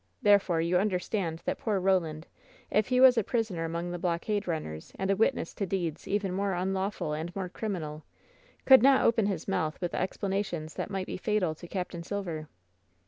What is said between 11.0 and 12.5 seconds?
be fatal to Capt. Silver."